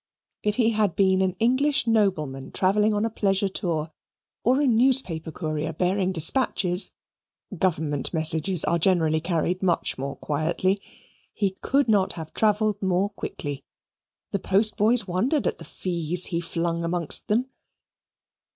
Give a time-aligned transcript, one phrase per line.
[0.41, 3.91] If he had been an English nobleman travelling on a pleasure tour,
[4.43, 6.89] or a newspaper courier bearing dispatches
[7.55, 10.81] (government messages are generally carried much more quietly),
[11.35, 13.63] he could not have travelled more quickly.
[14.31, 17.51] The post boys wondered at the fees he flung amongst them.